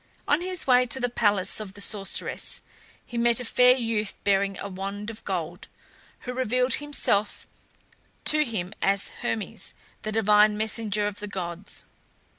[0.27, 2.63] On his way to the palace of the sorceress
[3.05, 5.67] he met a fair youth bearing a wand of gold,
[6.21, 7.45] who revealed himself
[8.25, 11.85] to him as Hermes, the divine messenger of the gods.